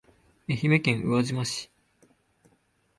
[0.49, 1.69] 愛媛県宇和島市